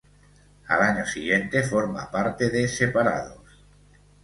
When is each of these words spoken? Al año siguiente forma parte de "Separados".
Al 0.67 0.81
año 0.81 1.05
siguiente 1.05 1.61
forma 1.61 2.09
parte 2.09 2.49
de 2.49 2.67
"Separados". 2.67 3.59